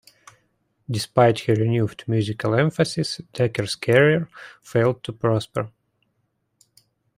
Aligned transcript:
Despite 0.89 1.41
her 1.41 1.53
renewed 1.53 2.03
musical 2.07 2.55
emphasis, 2.55 3.21
Deckers' 3.33 3.75
career 3.75 4.27
failed 4.59 5.03
to 5.03 5.13
prosper. 5.13 5.69